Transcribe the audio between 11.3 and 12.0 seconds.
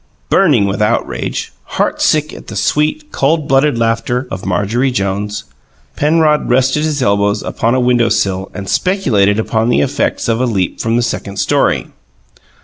story.